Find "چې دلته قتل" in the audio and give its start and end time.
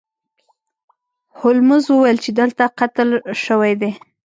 2.23-3.09